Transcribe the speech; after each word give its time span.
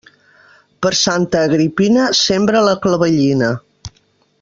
Per 0.85 0.91
Santa 1.01 1.43
Agripina 1.49 2.09
sembra 2.23 2.59
la 2.69 2.79
clavellina. 2.79 3.55